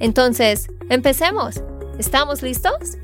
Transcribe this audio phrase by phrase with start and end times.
[0.00, 1.62] Entonces, empecemos.
[1.98, 2.98] ¿Estamos listos?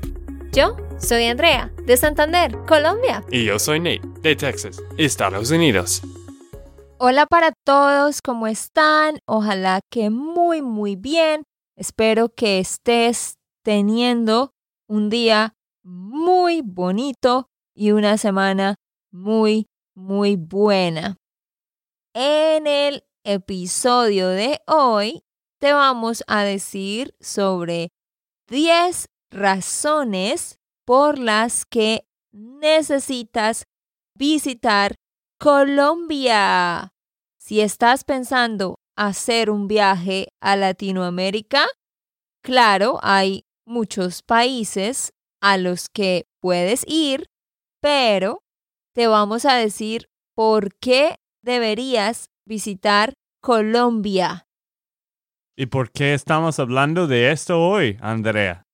[0.51, 3.23] Yo soy Andrea, de Santander, Colombia.
[3.31, 6.01] Y yo soy Nate, de Texas, Estados Unidos.
[6.97, 9.17] Hola para todos, ¿cómo están?
[9.25, 11.43] Ojalá que muy, muy bien.
[11.77, 14.51] Espero que estés teniendo
[14.87, 18.75] un día muy bonito y una semana
[19.11, 21.17] muy, muy buena.
[22.13, 25.23] En el episodio de hoy
[25.61, 27.89] te vamos a decir sobre
[28.49, 33.65] 10 razones por las que necesitas
[34.17, 34.95] visitar
[35.39, 36.89] Colombia.
[37.39, 41.67] Si estás pensando hacer un viaje a Latinoamérica,
[42.43, 47.27] claro, hay muchos países a los que puedes ir,
[47.79, 48.41] pero
[48.95, 54.47] te vamos a decir por qué deberías visitar Colombia.
[55.61, 58.65] ¿Y por qué estamos hablando de esto hoy, Andrea?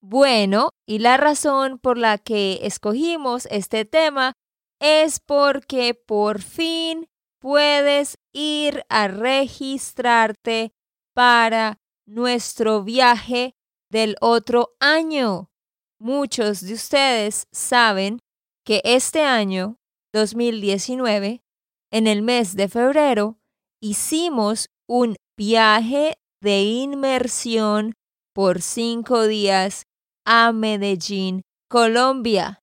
[0.00, 4.34] Bueno, y la razón por la que escogimos este tema
[4.80, 7.08] es porque por fin
[7.40, 10.70] puedes ir a registrarte
[11.12, 13.56] para nuestro viaje
[13.90, 15.50] del otro año.
[15.98, 18.20] Muchos de ustedes saben
[18.64, 19.80] que este año,
[20.12, 21.42] 2019,
[21.90, 23.40] en el mes de febrero,
[23.80, 27.94] hicimos un viaje de inmersión
[28.34, 29.84] por cinco días
[30.24, 32.60] a Medellín, Colombia.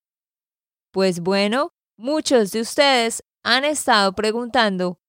[0.91, 4.99] Pues bueno, muchos de ustedes han estado preguntando,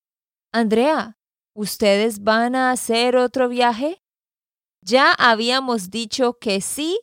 [0.52, 1.16] Andrea,
[1.54, 4.00] ¿ustedes van a hacer otro viaje?
[4.82, 7.00] Ya habíamos dicho que sí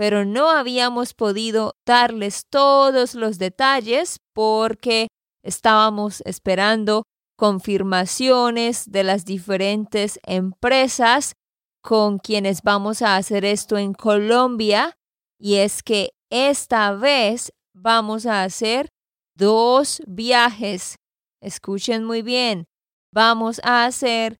[0.00, 5.08] pero no habíamos podido darles todos los detalles porque
[5.44, 7.02] estábamos esperando
[7.40, 11.36] confirmaciones de las diferentes empresas
[11.82, 14.98] con quienes vamos a hacer esto en Colombia
[15.38, 18.90] y es que esta vez vamos a hacer
[19.34, 20.96] dos viajes.
[21.40, 22.66] Escuchen muy bien,
[23.10, 24.36] vamos a hacer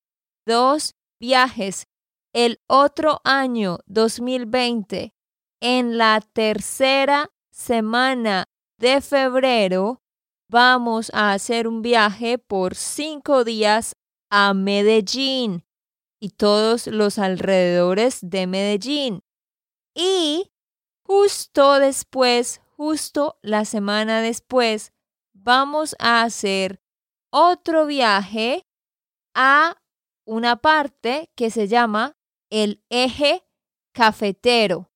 [0.46, 1.86] dos viajes.
[2.34, 5.14] El otro año 2020
[5.62, 8.44] en la tercera semana
[8.76, 10.02] de febrero
[10.50, 13.96] vamos a hacer un viaje por cinco días
[14.30, 15.64] a Medellín
[16.20, 19.22] y todos los alrededores de Medellín.
[19.94, 20.52] Y
[21.04, 24.92] justo después, justo la semana después,
[25.32, 26.82] vamos a hacer
[27.30, 28.66] otro viaje
[29.34, 29.76] a
[30.26, 32.16] una parte que se llama
[32.50, 33.44] el eje
[33.92, 34.90] cafetero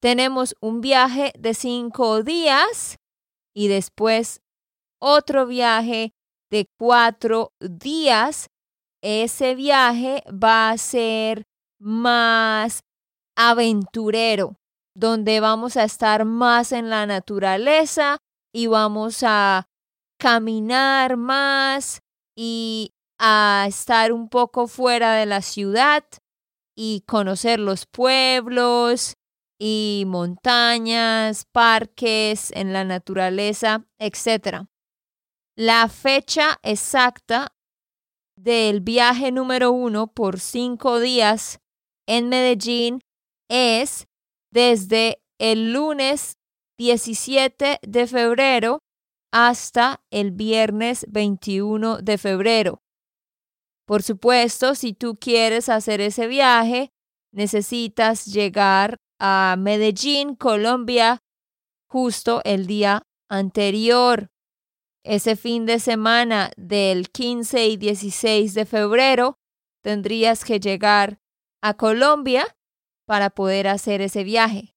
[0.00, 2.98] tenemos un viaje de cinco días
[3.54, 4.42] y después
[4.98, 6.12] otro viaje
[6.50, 8.48] de cuatro días.
[9.02, 11.44] Ese viaje va a ser
[11.80, 12.80] más
[13.36, 14.56] aventurero,
[14.94, 18.18] donde vamos a estar más en la naturaleza
[18.52, 19.68] y vamos a
[20.18, 22.00] caminar más
[22.36, 26.04] y a estar un poco fuera de la ciudad
[26.76, 29.14] y conocer los pueblos
[29.58, 34.68] y montañas, parques en la naturaleza, etc.
[35.60, 37.48] La fecha exacta
[38.36, 41.58] del viaje número uno por cinco días
[42.06, 43.00] en Medellín
[43.50, 44.06] es
[44.52, 46.36] desde el lunes
[46.78, 48.78] 17 de febrero
[49.32, 52.78] hasta el viernes 21 de febrero.
[53.84, 56.90] Por supuesto, si tú quieres hacer ese viaje,
[57.34, 61.18] necesitas llegar a Medellín, Colombia,
[61.90, 64.28] justo el día anterior.
[65.08, 69.38] Ese fin de semana del 15 y 16 de febrero
[69.82, 71.18] tendrías que llegar
[71.62, 72.58] a Colombia
[73.06, 74.74] para poder hacer ese viaje.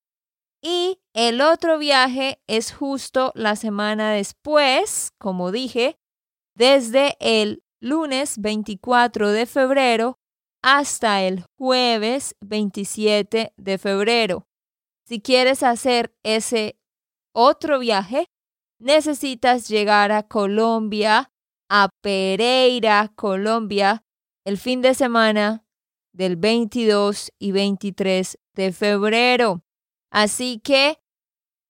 [0.62, 6.00] Y el otro viaje es justo la semana después, como dije,
[6.56, 10.18] desde el lunes 24 de febrero
[10.62, 14.48] hasta el jueves 27 de febrero.
[15.06, 16.80] Si quieres hacer ese
[17.34, 18.30] otro viaje,
[18.82, 21.32] necesitas llegar a Colombia,
[21.70, 24.04] a Pereira, Colombia,
[24.46, 25.64] el fin de semana
[26.14, 29.64] del 22 y 23 de febrero.
[30.12, 31.00] Así que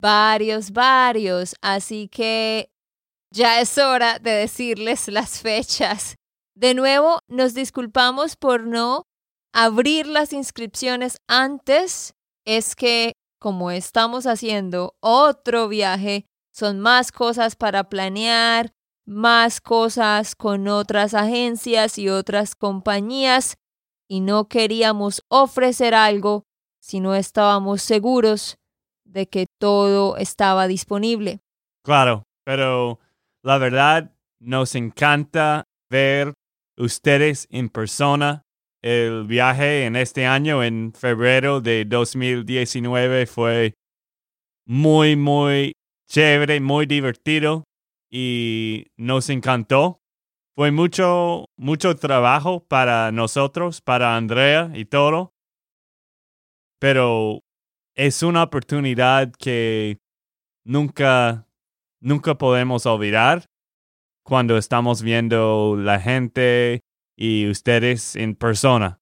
[0.00, 2.70] varios, varios, así que
[3.30, 6.16] ya es hora de decirles las fechas.
[6.56, 9.04] De nuevo, nos disculpamos por no
[9.52, 12.14] abrir las inscripciones antes.
[12.44, 16.26] Es que como estamos haciendo otro viaje,
[16.58, 18.72] son más cosas para planear,
[19.06, 23.58] más cosas con otras agencias y otras compañías
[24.08, 26.42] y no queríamos ofrecer algo
[26.80, 28.58] si no estábamos seguros
[29.04, 31.38] de que todo estaba disponible.
[31.84, 32.98] Claro, pero
[33.44, 36.34] la verdad nos encanta ver
[36.76, 38.42] ustedes en persona.
[38.82, 43.74] El viaje en este año, en febrero de 2019, fue
[44.66, 45.72] muy, muy
[46.08, 47.64] chévere, muy divertido
[48.10, 50.00] y nos encantó.
[50.56, 55.32] Fue mucho, mucho trabajo para nosotros, para Andrea y todo.
[56.80, 57.40] Pero
[57.94, 59.98] es una oportunidad que
[60.64, 61.46] nunca,
[62.00, 63.44] nunca podemos olvidar
[64.24, 66.80] cuando estamos viendo la gente
[67.16, 69.00] y ustedes en persona.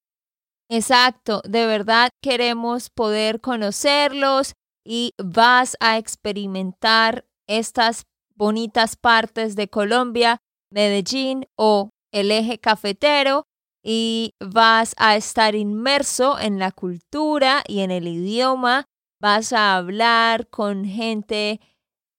[0.68, 4.54] Exacto, de verdad queremos poder conocerlos
[4.86, 10.38] y vas a experimentar estas bonitas partes de Colombia
[10.70, 13.44] Medellín o el eje cafetero
[13.82, 18.84] y vas a estar inmerso en la cultura y en el idioma,
[19.20, 21.60] vas a hablar con gente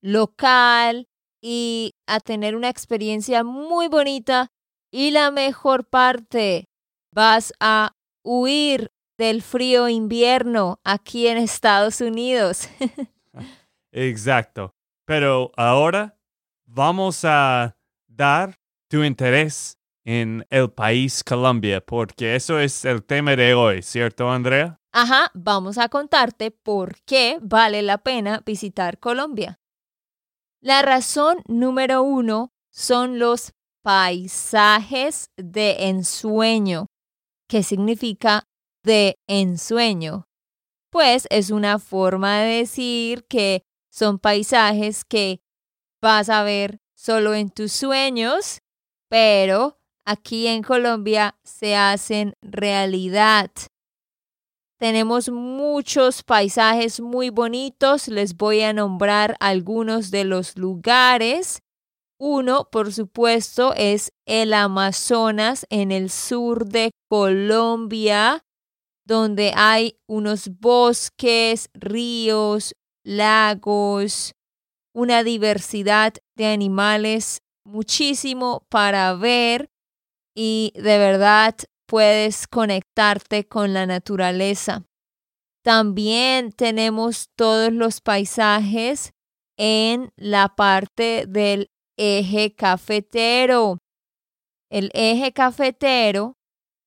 [0.01, 1.07] local
[1.41, 4.47] y a tener una experiencia muy bonita.
[4.91, 6.69] Y la mejor parte,
[7.13, 7.91] vas a
[8.23, 12.69] huir del frío invierno aquí en Estados Unidos.
[13.91, 14.75] Exacto.
[15.05, 16.17] Pero ahora
[16.65, 17.77] vamos a
[18.07, 18.59] dar
[18.89, 24.79] tu interés en el país Colombia, porque eso es el tema de hoy, ¿cierto, Andrea?
[24.93, 29.59] Ajá, vamos a contarte por qué vale la pena visitar Colombia.
[30.61, 33.53] La razón número uno son los
[33.83, 36.87] paisajes de ensueño.
[37.47, 38.43] ¿Qué significa
[38.83, 40.27] de ensueño?
[40.91, 45.41] Pues es una forma de decir que son paisajes que
[46.01, 48.61] vas a ver solo en tus sueños,
[49.09, 53.51] pero aquí en Colombia se hacen realidad.
[54.79, 61.63] Tenemos muchos paisajes muy bonitos, les voy a nombrar algunos de los lugares.
[62.19, 68.43] Uno, por supuesto, es el Amazonas en el sur de Colombia,
[69.07, 74.33] donde hay unos bosques, ríos, lagos,
[74.93, 79.69] una diversidad de animales muchísimo para ver
[80.35, 81.55] y de verdad
[81.87, 84.83] puedes conectarte con la naturaleza.
[85.63, 89.13] También tenemos todos los paisajes
[89.57, 93.77] en la parte del eje cafetero.
[94.69, 96.33] El eje cafetero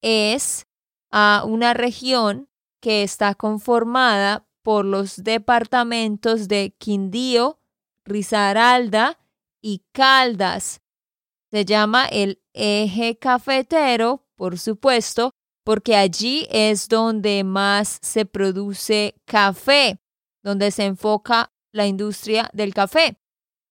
[0.02, 0.66] es
[1.10, 2.48] a una región
[2.80, 7.60] que está conformada por los departamentos de Quindío,
[8.04, 9.18] Risaralda
[9.62, 10.80] y Caldas.
[11.50, 15.32] Se llama el eje cafetero, por supuesto,
[15.64, 20.00] porque allí es donde más se produce café,
[20.42, 23.18] donde se enfoca la industria del café.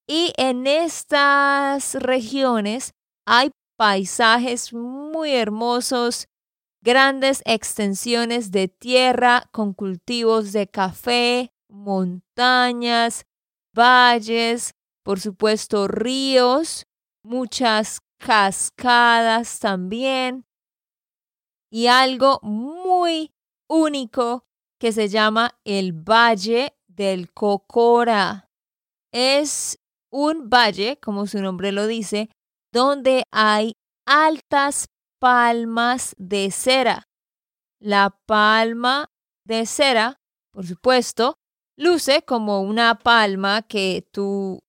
[0.07, 2.93] Y en estas regiones
[3.25, 6.27] hay paisajes muy hermosos,
[6.81, 13.25] grandes extensiones de tierra con cultivos de café, montañas,
[13.73, 16.85] valles, por supuesto ríos,
[17.23, 20.45] muchas cascadas también
[21.71, 23.31] y algo muy
[23.67, 24.45] único
[24.79, 28.49] que se llama el Valle del Cocora.
[29.11, 29.79] Es
[30.11, 32.29] un valle, como su nombre lo dice,
[32.71, 34.87] donde hay altas
[35.19, 37.07] palmas de cera.
[37.79, 39.09] La palma
[39.45, 40.19] de cera,
[40.51, 41.37] por supuesto,
[41.77, 44.59] luce como una palma que tú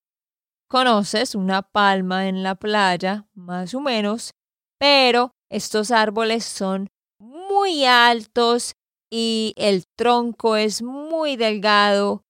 [0.68, 4.32] conoces, una palma en la playa, más o menos,
[4.78, 6.88] pero estos árboles son
[7.18, 8.74] muy altos
[9.10, 12.24] y el tronco es muy delgado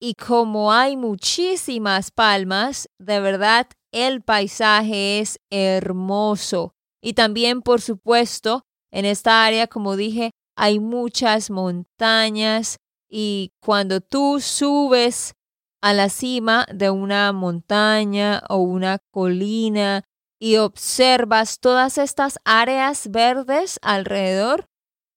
[0.00, 6.74] y como hay muchísimas palmas, de verdad el paisaje es hermoso.
[7.02, 12.78] Y también, por supuesto, en esta área, como dije, hay muchas montañas
[13.08, 15.34] y cuando tú subes
[15.80, 20.02] a la cima de una montaña o una colina
[20.40, 24.66] y observas todas estas áreas verdes alrededor,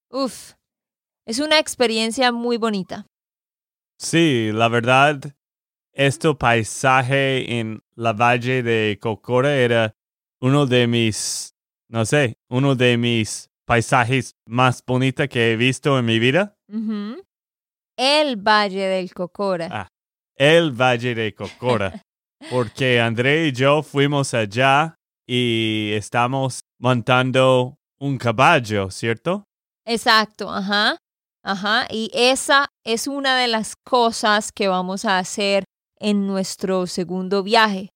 [0.10, 0.54] uff,
[1.26, 3.08] es una experiencia muy bonita.
[3.98, 5.22] Sí, la verdad,
[5.94, 9.96] este paisaje en la valle de Cocora era
[10.40, 11.51] uno de mis,
[11.92, 16.56] no sé, uno de mis paisajes más bonitos que he visto en mi vida.
[17.98, 19.68] El Valle del Cocora.
[19.70, 19.88] Ah,
[20.36, 22.02] el Valle de Cocora.
[22.50, 24.96] Porque André y yo fuimos allá
[25.28, 29.44] y estamos montando un caballo, ¿cierto?
[29.86, 30.98] Exacto, ajá.
[31.44, 35.66] Ajá, y esa es una de las cosas que vamos a hacer
[36.00, 37.90] en nuestro segundo viaje.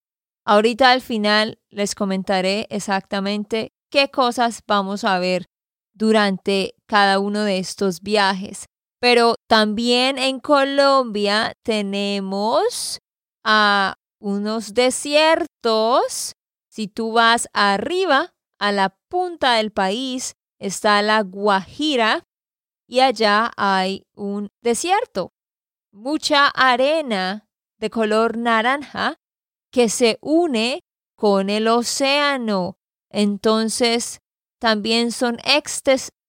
[0.46, 5.46] Ahorita al final les comentaré exactamente qué cosas vamos a ver
[5.94, 8.66] durante cada uno de estos viajes.
[9.00, 13.00] Pero también en Colombia tenemos
[13.44, 16.34] a unos desiertos.
[16.70, 22.24] Si tú vas arriba, a la punta del país, está la Guajira,
[22.88, 25.34] y allá hay un desierto,
[25.92, 27.48] mucha arena
[27.80, 29.18] de color naranja
[29.72, 30.82] que se une
[31.16, 32.78] con el océano.
[33.16, 34.20] Entonces,
[34.60, 35.38] también son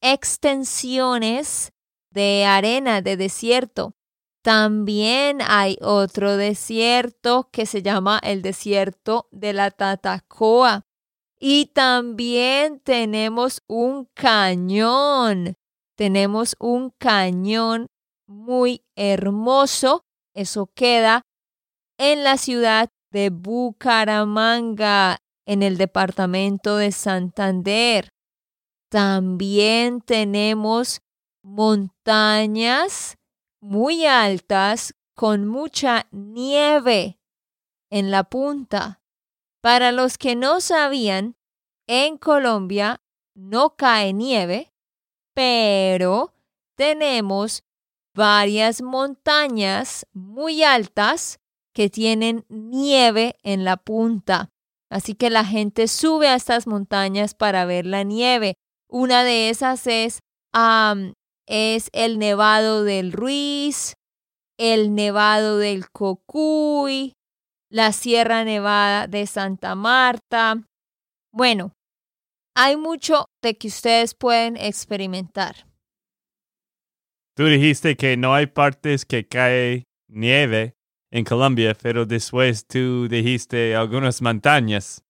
[0.00, 1.73] extensiones
[2.11, 3.97] de arena de desierto.
[4.43, 10.87] También hay otro desierto que se llama el desierto de la Tatacoa.
[11.38, 15.57] Y también tenemos un cañón
[15.97, 17.88] tenemos un cañón
[18.26, 20.05] muy hermoso.
[20.35, 21.23] Eso queda
[21.99, 28.11] en la ciudad de Bucaramanga, en el departamento de Santander.
[28.91, 31.00] También tenemos
[31.43, 33.17] montañas
[33.61, 37.19] muy altas con mucha nieve
[37.91, 39.00] en la punta.
[39.62, 41.37] Para los que no sabían,
[41.87, 43.00] en Colombia
[43.35, 44.73] no cae nieve,
[45.35, 46.35] pero
[46.76, 47.65] tenemos
[48.15, 51.38] varias montañas muy altas
[51.73, 54.50] que tienen nieve en la punta.
[54.90, 58.55] Así que la gente sube a estas montañas para ver la nieve.
[58.88, 60.21] Una de esas es,
[61.47, 63.95] es el Nevado del Ruiz,
[64.59, 67.14] el Nevado del Cocuy,
[67.69, 70.62] la Sierra Nevada de Santa Marta.
[71.33, 71.73] Bueno,
[72.55, 75.66] hay mucho de que ustedes pueden experimentar.
[77.37, 80.75] Tú dijiste que no hay partes que cae nieve
[81.11, 85.03] en Colombia, pero después tú dijiste algunas montañas.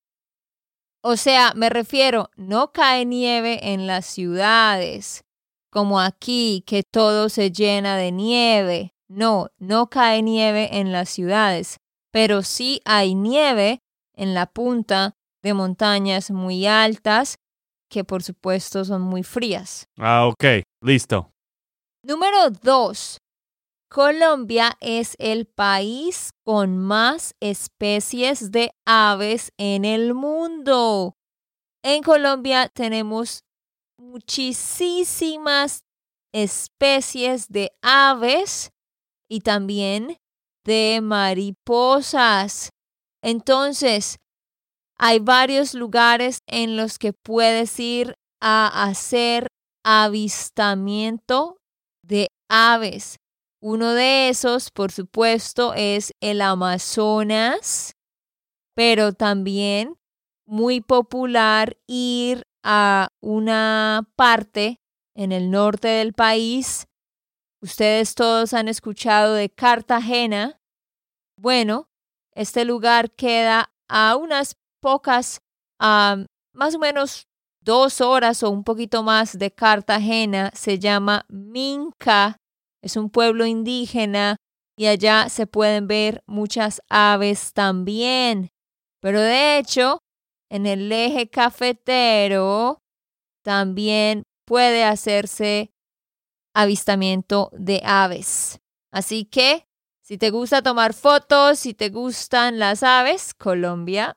[1.02, 5.24] O sea, me refiero, no cae nieve en las ciudades,
[5.70, 8.94] como aquí, que todo se llena de nieve.
[9.08, 11.78] No, no cae nieve en las ciudades,
[12.10, 13.80] pero sí hay nieve
[14.14, 17.36] en la punta de montañas muy altas
[17.88, 19.86] que por supuesto son muy frías.
[19.96, 20.44] Ah, ok,
[20.82, 21.30] listo.
[22.02, 23.18] Número dos.
[23.96, 31.16] Colombia es el país con más especies de aves en el mundo.
[31.82, 33.40] En Colombia tenemos
[33.96, 35.86] muchísimas
[36.34, 38.70] especies de aves
[39.30, 40.18] y también
[40.66, 42.68] de mariposas.
[43.22, 44.18] Entonces,
[44.98, 48.12] hay varios lugares en los que puedes ir
[48.42, 49.46] a hacer
[49.82, 51.56] avistamiento
[52.02, 53.16] de aves.
[53.68, 57.96] Uno de esos, por supuesto, es el Amazonas,
[58.76, 59.96] pero también
[60.46, 64.78] muy popular ir a una parte
[65.16, 66.86] en el norte del país.
[67.60, 70.60] Ustedes todos han escuchado de Cartagena.
[71.36, 71.88] Bueno,
[72.36, 75.40] este lugar queda a unas pocas,
[75.80, 77.26] más o menos
[77.60, 82.36] dos horas o un poquito más de Cartagena, se llama Minca,
[82.86, 84.36] es un pueblo indígena
[84.76, 88.50] y allá se pueden ver muchas aves también.
[89.00, 90.00] Pero de hecho,
[90.50, 92.78] en el eje cafetero
[93.42, 95.72] también puede hacerse
[96.54, 98.60] avistamiento de aves.
[98.92, 99.66] Así que,
[100.02, 104.16] si te gusta tomar fotos, si te gustan las aves, Colombia,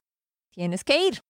[0.52, 1.22] tienes que ir.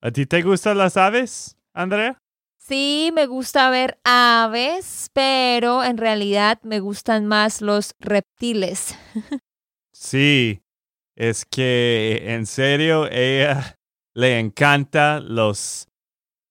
[0.00, 2.18] ¿A ti te gustan las aves, Andrea?
[2.66, 8.96] Sí, me gusta ver aves, pero en realidad me gustan más los reptiles.
[9.92, 10.64] sí,
[11.14, 13.78] es que en serio ella
[14.14, 15.86] le encanta los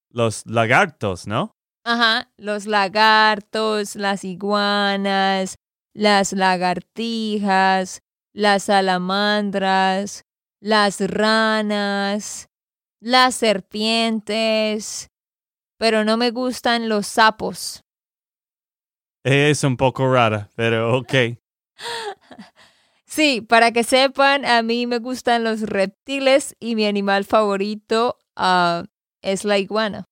[0.10, 1.52] los lagartos, ¿no?
[1.84, 5.56] Ajá, los lagartos, las iguanas,
[5.94, 8.00] las lagartijas,
[8.34, 10.24] las salamandras,
[10.62, 12.48] las ranas,
[13.02, 15.10] las serpientes,
[15.78, 17.84] pero no me gustan los sapos.
[19.24, 21.14] Es un poco rara, pero ok.
[23.06, 28.84] sí, para que sepan, a mí me gustan los reptiles y mi animal favorito uh,
[29.22, 30.06] es la iguana.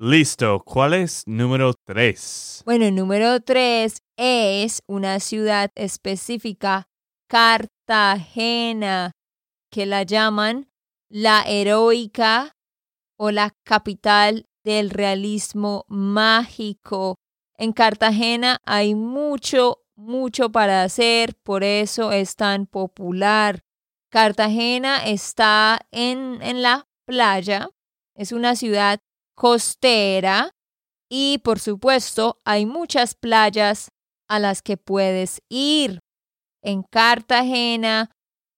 [0.00, 2.62] Listo, ¿cuál es número tres?
[2.64, 6.88] Bueno, número tres es una ciudad específica,
[7.28, 9.12] Cartagena,
[9.70, 10.68] que la llaman
[11.08, 12.57] la heroica
[13.18, 17.16] o la capital del realismo mágico.
[17.56, 23.60] En Cartagena hay mucho, mucho para hacer, por eso es tan popular.
[24.10, 27.68] Cartagena está en, en la playa,
[28.14, 29.00] es una ciudad
[29.34, 30.52] costera
[31.10, 33.90] y por supuesto hay muchas playas
[34.28, 36.00] a las que puedes ir.
[36.62, 38.10] En Cartagena,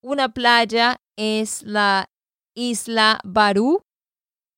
[0.03, 2.11] una playa es la
[2.55, 3.83] isla Barú,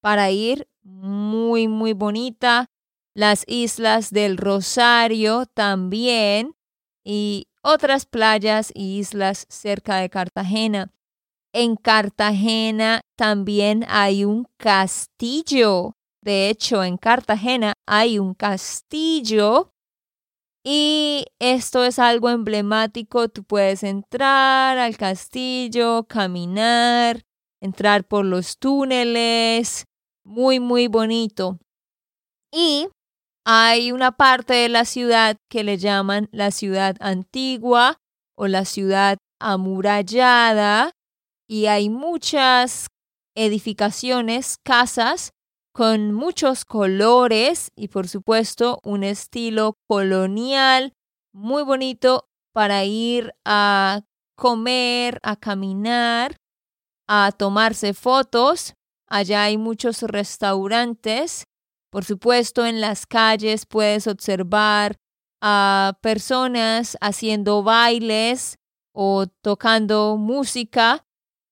[0.03, 2.67] para ir, muy, muy bonita.
[3.15, 6.57] Las islas del Rosario también
[7.05, 10.93] y otras playas y islas cerca de Cartagena.
[11.55, 15.97] En Cartagena también hay un castillo.
[16.23, 19.73] De hecho, en Cartagena hay un castillo
[20.65, 23.29] y esto es algo emblemático.
[23.29, 27.23] Tú puedes entrar al castillo, caminar,
[27.61, 29.85] entrar por los túneles,
[30.25, 31.59] muy, muy bonito.
[32.53, 32.89] Y
[33.45, 37.97] hay una parte de la ciudad que le llaman la ciudad antigua
[38.37, 40.93] o la ciudad amurallada
[41.49, 42.87] y hay muchas
[43.35, 45.33] edificaciones, casas
[45.75, 50.93] con muchos colores y por supuesto un estilo colonial
[51.35, 54.03] muy bonito para ir a
[54.37, 56.37] comer, a caminar,
[57.09, 58.75] a tomarse fotos
[59.13, 61.45] Allá hay muchos restaurantes.
[61.91, 64.97] Por supuesto, en las calles puedes observar
[65.43, 68.57] a personas haciendo bailes
[68.95, 71.05] o tocando música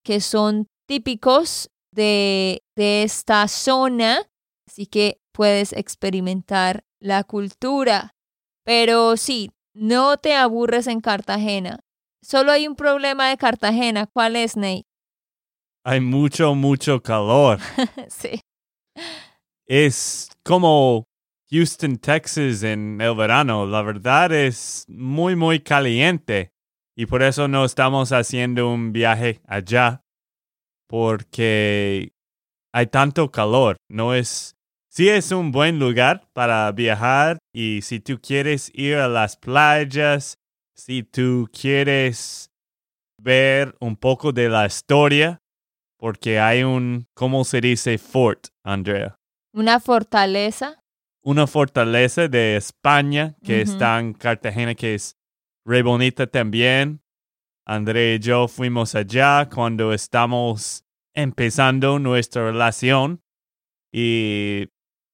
[0.02, 4.26] que son típicos de, esta zona.
[4.66, 8.14] Así que puedes experimentar la cultura.
[8.64, 11.80] Pero sí, no te aburres en Cartagena.
[12.22, 14.06] Solo hay un problema de Cartagena.
[14.06, 14.89] ¿Cuál es, Nate?
[15.84, 17.58] Hay mucho, mucho calor.
[18.08, 18.40] sí.
[19.66, 21.04] Es como
[21.50, 23.66] Houston, Texas en el verano.
[23.66, 26.50] La verdad es muy, muy caliente.
[26.96, 30.02] Y por eso no estamos haciendo un viaje allá.
[30.88, 32.12] Porque
[32.72, 33.76] hay tanto calor.
[33.88, 34.56] No es.
[34.92, 37.38] Sí es un buen lugar para viajar.
[37.54, 40.34] Y si tú quieres ir a las playas,
[40.74, 42.50] si tú quieres
[43.22, 45.40] ver un poco de la historia
[46.00, 49.16] porque hay un, ¿cómo se dice fort, Andrea?
[49.52, 50.82] Una fortaleza.
[51.22, 55.18] Una fortaleza de España que está en Cartagena, que es
[55.66, 57.02] re bonita también.
[57.66, 63.20] Andrea y yo fuimos allá cuando estamos empezando nuestra relación
[63.92, 64.68] y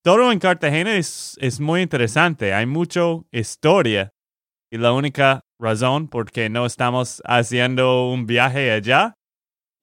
[0.04, 2.54] todo en Cartagena es, es muy interesante.
[2.54, 3.00] Hay mucha
[3.32, 4.14] historia
[4.70, 9.16] y la única razón por qué no estamos haciendo un viaje allá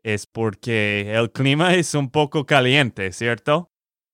[0.03, 3.69] es porque el clima es un poco caliente, ¿cierto?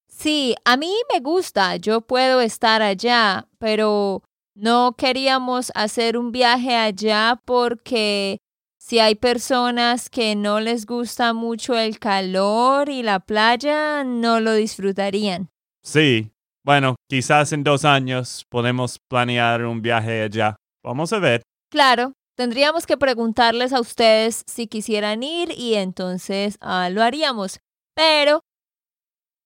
[0.08, 4.22] Sí, a mí me gusta, yo puedo estar allá, pero
[4.54, 8.40] no queríamos hacer un viaje allá porque
[8.78, 14.54] si hay personas que no les gusta mucho el calor y la playa, no lo
[14.54, 15.50] disfrutarían.
[15.84, 16.32] Sí,
[16.66, 20.56] bueno, quizás en dos años podemos planear un viaje allá.
[20.84, 21.42] Vamos a ver.
[21.72, 27.60] Claro, Tendríamos que preguntarles a ustedes si quisieran ir y entonces ah, lo haríamos.
[27.94, 28.40] Pero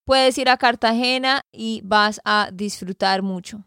[0.05, 3.65] puedes ir a Cartagena y vas a disfrutar mucho.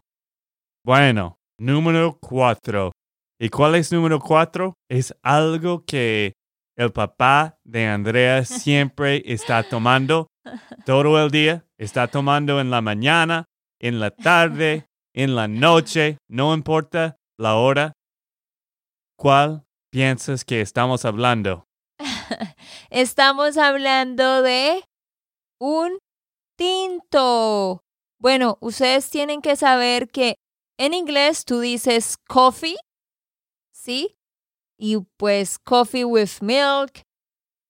[0.85, 2.93] Bueno, número cuatro.
[3.37, 4.75] ¿Y cuál es número cuatro?
[4.89, 6.31] Es algo que
[6.77, 10.27] el papá de Andrea siempre está tomando
[10.85, 11.65] todo el día.
[11.77, 13.43] Está tomando en la mañana,
[13.81, 17.91] en la tarde, en la noche, no importa la hora.
[19.17, 21.67] ¿Cuál piensas que estamos hablando?
[22.91, 24.83] estamos hablando de
[25.59, 25.97] un
[26.55, 27.83] tinto.
[28.19, 30.35] Bueno, ustedes tienen que saber que
[30.77, 32.77] en inglés tú dices coffee,
[33.73, 34.19] ¿sí?
[34.77, 37.01] Y pues coffee with milk.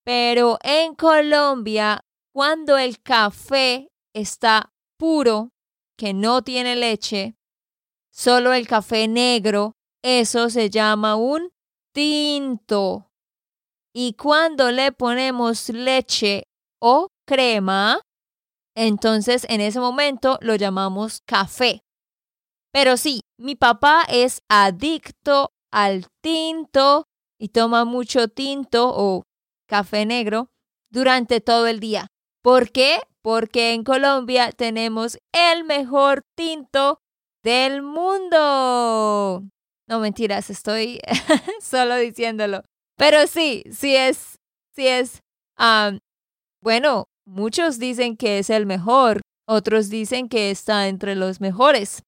[0.04, 2.02] Pero en Colombia,
[2.34, 5.52] cuando el café está puro,
[5.98, 7.38] que no tiene leche,
[8.12, 9.77] solo el café negro,
[10.08, 11.52] eso se llama un
[11.94, 13.12] tinto.
[13.94, 16.44] Y cuando le ponemos leche
[16.80, 18.00] o crema,
[18.74, 21.82] entonces en ese momento lo llamamos café.
[22.72, 27.04] Pero sí, mi papá es adicto al tinto
[27.38, 29.24] y toma mucho tinto o
[29.68, 30.48] café negro
[30.90, 32.08] durante todo el día.
[32.42, 33.02] ¿Por qué?
[33.22, 37.00] Porque en Colombia tenemos el mejor tinto
[37.44, 39.44] del mundo.
[39.88, 41.00] No mentiras, estoy
[41.62, 42.62] solo diciéndolo.
[42.98, 44.38] Pero sí, sí es,
[44.76, 45.22] sí es.
[46.62, 52.04] bueno, muchos dicen que es el mejor, otros dicen que está entre los mejores.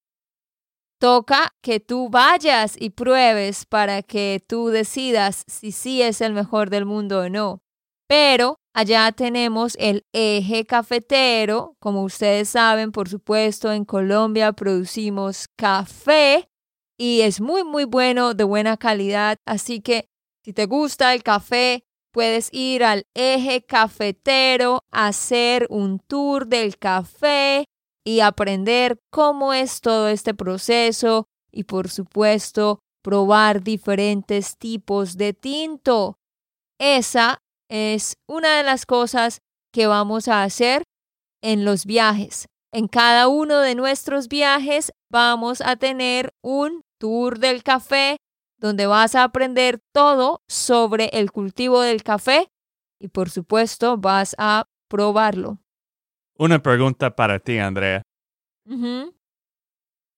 [1.00, 6.70] Toca que tú vayas y pruebes para que tú decidas si sí es el mejor
[6.70, 7.62] del mundo o no.
[8.10, 11.76] Pero allá tenemos el eje cafetero.
[11.80, 16.49] Como ustedes saben, por supuesto, en Colombia producimos café
[17.00, 19.38] y es muy, muy bueno, de buena calidad.
[19.46, 20.10] Así que
[20.44, 27.66] si te gusta el café, puedes ir al eje cafetero, hacer un tour del café
[28.04, 36.20] y aprender cómo es todo este proceso y por supuesto probar diferentes tipos de tinto.
[36.80, 39.40] Esa es una de las cosas
[39.72, 40.84] que vamos a hacer
[41.42, 42.50] en los viajes.
[42.72, 48.18] En cada uno de nuestros viajes vamos a tener un tour del café
[48.60, 52.48] donde vas a aprender todo sobre el cultivo del café
[53.00, 55.58] y por supuesto vas a probarlo.
[56.38, 58.04] Una pregunta para ti, Andrea.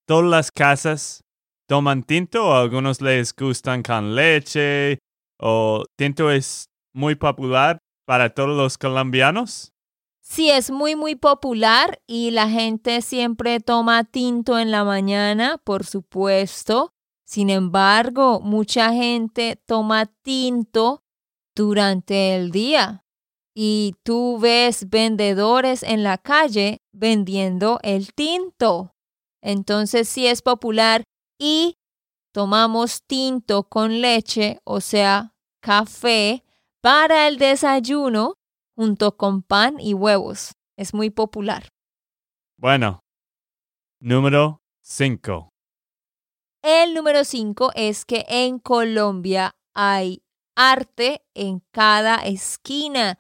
[0.06, 1.22] ¿Todas las casas
[1.70, 5.00] toman tinto o algunos les gustan con leche
[5.40, 9.72] o tinto es muy popular para todos los colombianos?
[10.22, 15.86] Sí, es muy, muy popular y la gente siempre toma tinto en la mañana, por
[15.86, 16.94] supuesto.
[17.26, 21.04] Sin embargo, mucha gente toma tinto
[21.56, 23.04] durante el día
[23.56, 28.94] y tú ves vendedores en la calle vendiendo el tinto.
[29.42, 31.04] Entonces sí es popular
[31.40, 31.78] y
[32.32, 36.44] tomamos tinto con leche, o sea, café,
[36.82, 38.36] para el desayuno
[38.82, 40.54] junto con pan y huevos.
[40.76, 41.70] Es muy popular.
[42.58, 43.02] Bueno,
[44.00, 45.50] número 5.
[46.64, 50.24] El número 5 es que en Colombia hay
[50.56, 53.20] arte en cada esquina.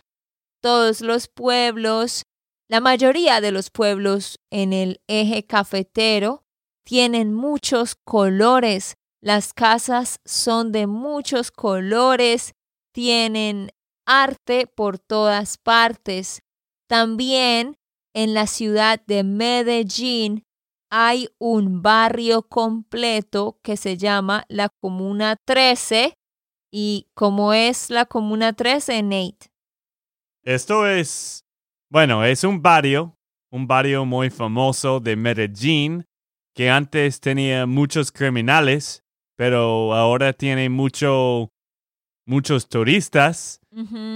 [0.63, 2.23] Todos los pueblos,
[2.67, 6.41] la mayoría de los pueblos en el eje cafetero
[6.83, 8.95] tienen muchos colores.
[9.21, 12.55] Las casas son de muchos colores
[12.93, 13.71] tienen
[14.11, 16.41] arte por todas partes.
[16.89, 17.77] También
[18.13, 20.43] en la ciudad de Medellín
[20.89, 26.13] hay un barrio completo que se llama la Comuna 13.
[26.73, 29.51] ¿Y cómo es la Comuna 13, Nate?
[30.43, 31.45] Esto es,
[31.89, 33.15] bueno, es un barrio,
[33.49, 36.05] un barrio muy famoso de Medellín
[36.53, 39.03] que antes tenía muchos criminales,
[39.37, 41.49] pero ahora tiene mucho
[42.25, 43.60] muchos turistas.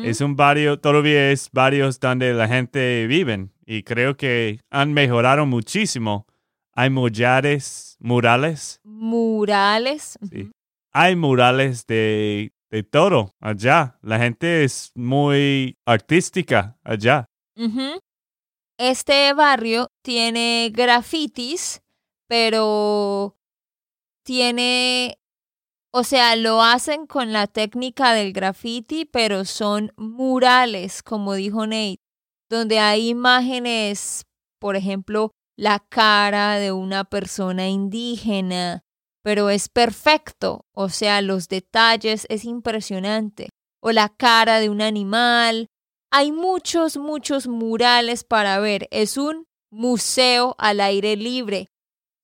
[0.03, 5.45] Es un barrio, todavía es barrios donde la gente vive y creo que han mejorado
[5.45, 6.27] muchísimo.
[6.73, 8.81] Hay murales, murales.
[8.83, 10.19] Murales.
[10.29, 10.51] Sí.
[10.91, 13.97] Hay murales de, de todo allá.
[14.01, 17.25] La gente es muy artística allá.
[18.77, 21.81] Este barrio tiene grafitis,
[22.27, 23.37] pero
[24.23, 25.17] tiene
[25.97, 32.01] o sea, lo hacen con la técnica del graffiti, pero son murales, como dijo Nate,
[32.49, 34.25] donde hay imágenes,
[34.59, 38.83] por ejemplo, la cara de una persona indígena,
[39.23, 43.47] pero es perfecto, o sea, los detalles es impresionante,
[43.81, 45.67] o la cara de un animal.
[46.11, 48.89] Hay muchos, muchos murales para ver.
[48.91, 51.69] Es un museo al aire libre.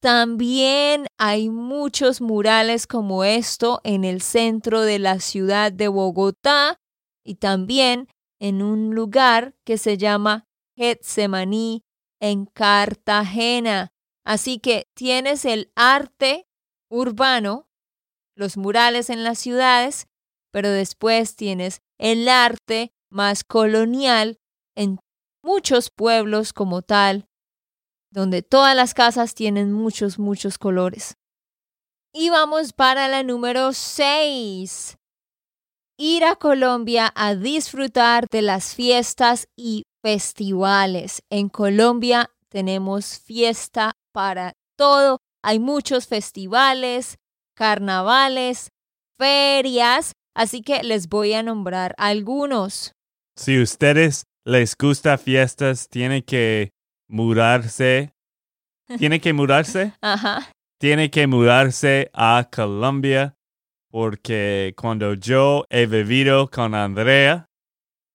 [0.02, 6.80] También hay muchos murales como esto en el centro de la ciudad de Bogotá
[7.24, 8.08] y también
[8.40, 11.84] en un lugar que se llama Getsemaní
[12.20, 13.94] en Cartagena.
[14.26, 16.48] Así que tienes el arte
[16.90, 17.68] urbano,
[18.36, 20.08] los murales en las ciudades,
[20.52, 24.40] pero después tienes el arte más colonial
[24.76, 25.00] en
[25.44, 27.28] muchos pueblos como tal,
[28.12, 31.16] donde todas las casas tienen muchos, muchos colores.
[32.14, 34.98] Y vamos para la número 6.
[35.98, 41.24] Ir a Colombia a disfrutar de las fiestas y festivales.
[41.30, 45.20] En Colombia tenemos fiesta para todo.
[45.42, 47.18] Hay muchos festivales,
[47.56, 48.70] carnavales,
[49.18, 52.94] ferias, así que les voy a nombrar algunos.
[53.38, 56.72] Si ustedes les gusta fiestas, tiene que
[57.12, 58.14] mudarse.
[58.98, 59.94] ¿Tiene que mudarse?
[60.02, 60.52] Ajá.
[60.80, 63.36] Tiene que mudarse a Colombia
[63.92, 67.46] porque cuando yo he vivido con Andrea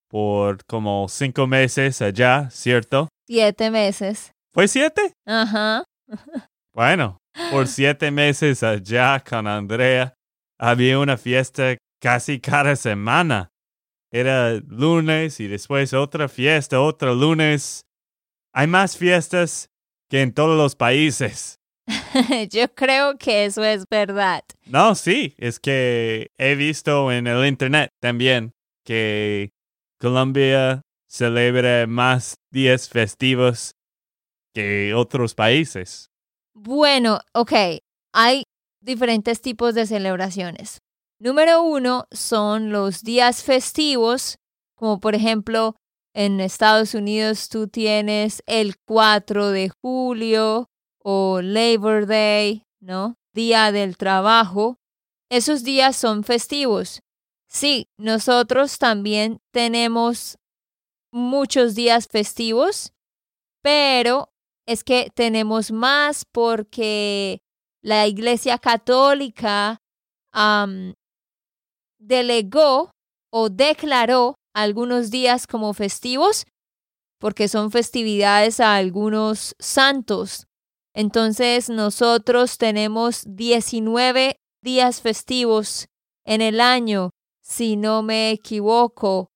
[0.09, 3.09] por como cinco meses allá, ¿cierto?
[3.27, 4.33] Siete meses.
[4.53, 5.13] ¿Fue siete?
[5.27, 5.85] Ajá.
[6.75, 7.19] Bueno,
[7.51, 10.15] por siete meses allá con Andrea
[10.59, 13.51] había una fiesta casi cada semana.
[14.11, 17.83] Era lunes y después otra fiesta, otro lunes.
[18.59, 19.69] Hay más fiestas
[20.09, 21.61] que en todos los países.
[22.51, 24.45] Yo creo que eso es verdad.
[24.65, 29.51] No, sí, es que he visto en el internet también que
[30.01, 33.73] Colombia celebra más días festivos
[34.55, 36.09] que otros países.
[36.55, 37.53] Bueno, ok,
[38.15, 38.45] hay
[38.81, 40.79] diferentes tipos de celebraciones.
[41.21, 44.39] Número uno son los días festivos,
[44.77, 45.77] como por ejemplo
[46.17, 50.71] en Estados Unidos tú tienes el 4 de julio
[51.05, 53.17] o Labor Day, ¿no?
[53.35, 54.79] Día del trabajo.
[55.31, 57.03] Esos días son festivos.
[57.49, 60.39] Sí, nosotros también tenemos
[61.13, 62.95] muchos días festivos,
[63.63, 64.31] pero
[64.67, 67.43] es que tenemos más porque
[67.83, 69.83] la Iglesia Católica
[71.99, 72.91] delegó
[73.31, 76.47] o declaró algunos días como festivos
[77.19, 80.47] porque son festividades a algunos santos.
[80.95, 85.89] Entonces nosotros tenemos 19 días festivos
[86.25, 87.11] en el año,
[87.43, 89.29] si no me equivoco.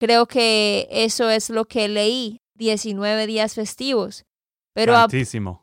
[0.00, 4.24] Creo que eso es lo que leí, 19 días festivos.
[4.74, 4.94] Pero,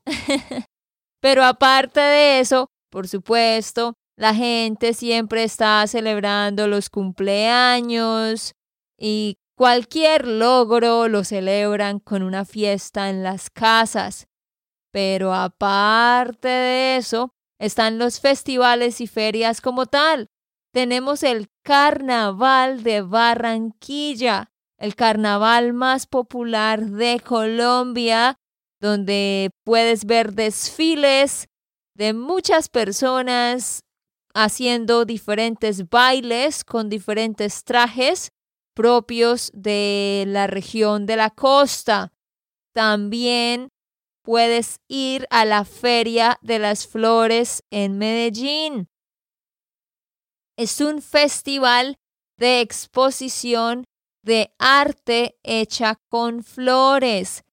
[1.21, 8.53] pero aparte de eso, por supuesto, la gente siempre está celebrando los cumpleaños
[8.97, 14.27] y cualquier logro lo celebran con una fiesta en las casas.
[14.91, 20.29] Pero aparte de eso, están los festivales y ferias como tal.
[20.73, 28.37] Tenemos el Carnaval de Barranquilla, el carnaval más popular de Colombia,
[28.81, 31.47] donde puedes ver desfiles
[31.95, 33.83] de muchas personas
[34.33, 38.31] haciendo diferentes bailes con diferentes trajes
[38.75, 42.11] propios de la región de la costa.
[42.73, 43.69] También
[44.23, 48.87] puedes ir a la Feria de las Flores en Medellín.
[50.57, 51.95] Es un festival
[52.37, 53.85] de exposición
[54.23, 57.43] de arte hecha con flores.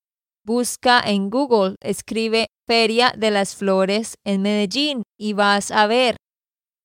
[0.45, 6.17] Busca en Google, escribe Feria de las Flores en Medellín y vas a ver.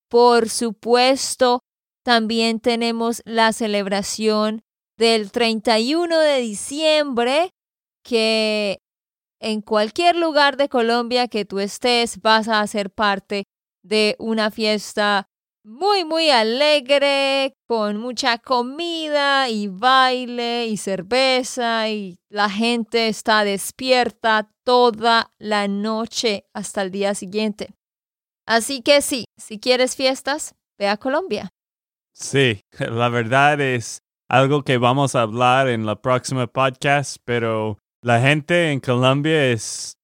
[0.08, 1.60] Por supuesto,
[2.08, 4.62] también tenemos la celebración
[4.96, 7.50] del 31 de diciembre,
[8.02, 8.78] que
[9.42, 13.44] en cualquier lugar de Colombia que tú estés vas a ser parte
[13.82, 15.26] de una fiesta
[15.62, 24.50] muy, muy alegre, con mucha comida y baile y cerveza y la gente está despierta
[24.64, 27.74] toda la noche hasta el día siguiente.
[28.46, 31.50] Así que sí, si quieres fiestas, ve a Colombia.
[32.18, 38.20] Sí, la verdad es algo que vamos a hablar en la próxima podcast, pero la
[38.20, 39.96] gente en Colombia es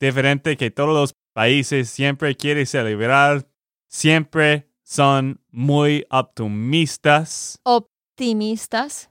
[0.00, 3.46] diferente que todos los países, siempre quiere celebrar,
[3.88, 7.60] siempre son muy optimistas.
[7.62, 9.10] Optimistas.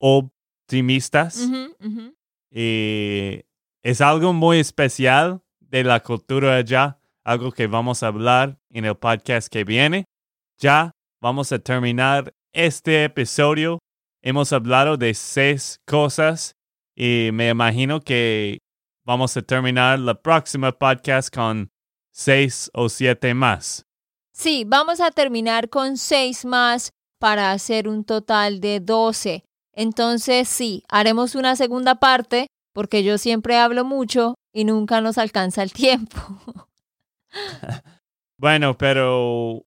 [0.00, 1.46] Optimistas.
[2.50, 3.44] Y
[3.82, 8.96] es algo muy especial de la cultura allá, algo que vamos a hablar en el
[8.96, 10.06] podcast que viene.
[10.58, 13.78] Ya vamos a terminar este episodio.
[14.22, 16.56] Hemos hablado de seis cosas
[16.96, 18.58] y me imagino que
[19.04, 21.70] vamos a terminar la próxima podcast con
[22.10, 23.86] seis o siete más.
[24.32, 29.44] Sí, vamos a terminar con seis más para hacer un total de doce.
[29.72, 35.62] Entonces, sí, haremos una segunda parte porque yo siempre hablo mucho y nunca nos alcanza
[35.62, 36.18] el tiempo.
[38.38, 39.64] bueno, pero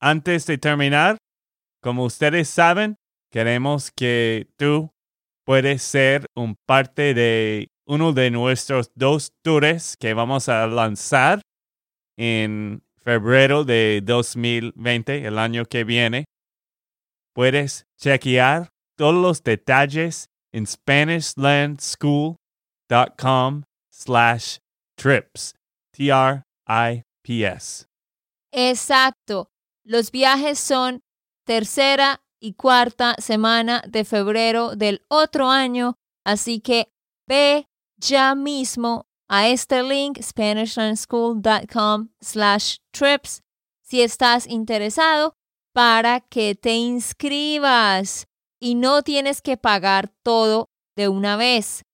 [0.00, 1.16] antes de terminar,
[1.82, 2.96] como ustedes saben,
[3.30, 4.90] queremos que tú
[5.44, 11.42] puedes ser un parte de uno de nuestros dos tours que vamos a lanzar
[12.16, 16.24] en febrero de 2020, el año que viene.
[17.34, 24.58] Puedes chequear todos los detalles en SpanishLandSchool.com slash
[24.96, 25.54] trips.
[25.92, 27.86] T-R-I-P-S.
[28.52, 29.48] Exacto.
[29.84, 31.02] Los viajes son
[31.44, 36.92] tercera y cuarta semana de febrero del otro año, así que
[37.28, 43.42] ve ya mismo a este link SpanishLandSchool.com slash trips
[43.82, 45.36] si estás interesado
[45.74, 48.26] para que te inscribas
[48.60, 51.84] y no tienes que pagar todo de una vez.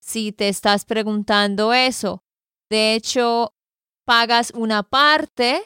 [0.00, 2.24] Si te estás preguntando eso,
[2.70, 3.54] de hecho,
[4.04, 5.62] pagas una parte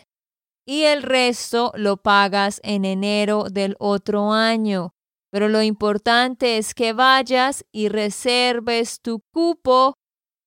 [0.71, 4.95] y el resto lo pagas en enero del otro año.
[5.33, 9.95] Pero lo importante es que vayas y reserves tu cupo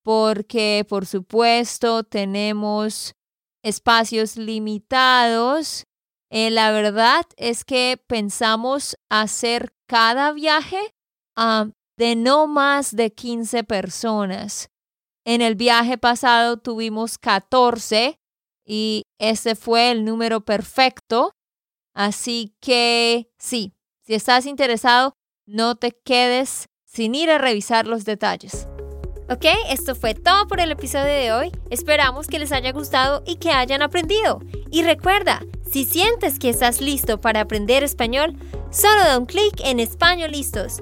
[0.02, 3.16] porque, por supuesto, tenemos
[3.66, 5.84] espacios limitados.
[6.32, 10.80] Eh, la verdad es que pensamos hacer cada viaje
[11.36, 14.70] ah, de no más de 15 personas.
[15.26, 18.23] En el viaje pasado tuvimos 14
[18.66, 21.34] y ese fue el número perfecto.
[21.94, 25.14] Así que sí, si estás interesado,
[25.46, 28.68] no te quedes sin ir a revisar los detalles.
[29.30, 31.52] Ok, esto fue todo por el episodio de hoy.
[31.70, 34.42] Esperamos que les haya gustado y que hayan aprendido.
[34.70, 38.36] Y recuerda, si sientes que estás listo para aprender español,
[38.70, 40.82] solo da un clic en Español Listos.